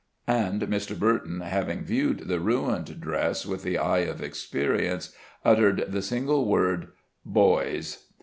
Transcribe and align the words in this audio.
And 0.25 0.61
Mr. 0.63 0.97
Burton, 0.97 1.41
having 1.41 1.83
viewed 1.85 2.21
the 2.21 2.39
ruined 2.39 2.99
dress 2.99 3.45
with 3.45 3.61
the 3.61 3.77
eye 3.77 3.99
of 3.99 4.19
experience, 4.19 5.13
uttered 5.45 5.85
the 5.89 6.01
single 6.01 6.47
word: 6.47 6.87
"Boys!" 7.23 7.99